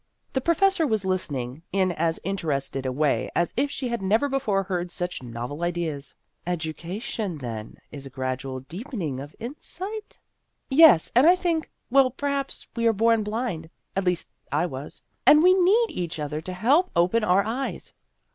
The 0.33 0.41
professor 0.41 0.87
was 0.87 1.05
listening 1.05 1.61
in 1.71 1.91
as 1.91 2.17
inter 2.23 2.47
ested 2.47 2.87
a 2.87 2.91
way 2.91 3.29
as 3.35 3.53
if 3.55 3.69
she 3.69 3.87
had 3.89 4.01
never 4.01 4.27
before 4.27 4.63
heard 4.63 4.89
such 4.89 5.21
novel 5.21 5.61
ideas." 5.61 6.15
Education, 6.57 7.37
then, 7.37 7.77
is 7.91 8.07
a 8.07 8.09
gradual 8.09 8.61
deepening 8.61 9.19
of 9.19 9.35
insight?"" 9.39 10.19
Yes, 10.69 11.11
and 11.15 11.27
I 11.27 11.35
think 11.35 11.69
Well, 11.91 12.09
perhaps 12.09 12.65
we 12.75 12.87
are 12.87 12.93
born 12.93 13.21
blind. 13.21 13.69
At 13.95 14.05
least, 14.05 14.31
I 14.51 14.65
was. 14.65 15.03
And 15.27 15.43
we 15.43 15.53
need 15.53 16.19
other 16.19 16.37
people 16.39 16.45
to 16.45 16.53
help 16.59 16.89
open 16.95 17.23
our 17.23 17.43
eyes. 17.45 17.93